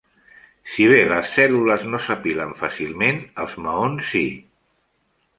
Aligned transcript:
Si 0.75 0.85
bé 0.91 1.01
les 1.09 1.27
cèl·lules 1.33 1.83
no 1.91 1.99
s'apilen 2.05 2.55
fàcilment, 2.61 3.19
els 3.43 3.53
maons 3.67 4.09
sí. 4.15 4.23